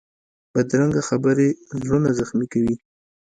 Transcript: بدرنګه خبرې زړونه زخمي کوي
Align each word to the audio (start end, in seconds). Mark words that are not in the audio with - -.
بدرنګه 0.53 1.01
خبرې 1.09 1.47
زړونه 1.81 2.09
زخمي 2.19 2.47
کوي 2.53 2.75